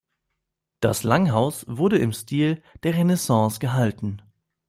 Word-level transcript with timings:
Das 0.79 1.03
Langhaus 1.03 1.63
wurde 1.69 1.99
im 1.99 2.11
Stil 2.11 2.63
der 2.81 2.95
Renaissance 2.95 3.59
gehalten. 3.59 4.19